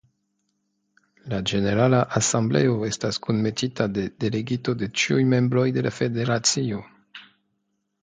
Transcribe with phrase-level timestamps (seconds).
[1.33, 6.85] La ĝenerala asembleo estas kunmetita de delegito de ĉiuj membroj de la federacio.